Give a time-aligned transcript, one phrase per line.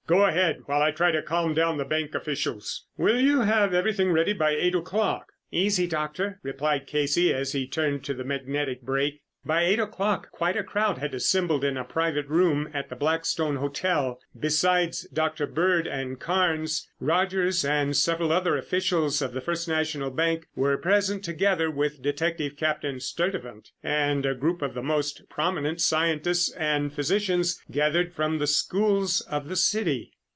[0.07, 2.85] "Go ahead while I try to calm down the bank officials.
[2.97, 8.03] Will you have everything ready by eight o'clock?" "Easy, Doctor," replied Casey as he turned
[8.03, 9.21] to the magnetic brake.
[9.43, 13.55] By eight o'clock quite a crowd had assembled in a private room at the Blackstone
[13.55, 14.19] Hotel.
[14.39, 15.47] Besides Dr.
[15.47, 21.23] Bird and Carnes, Rogers and several other officials of the First National Bank were present,
[21.23, 27.59] together with Detective Captain Sturtevant and a group of the most prominent scientists and physicians
[27.71, 30.13] gathered from the schools of the city.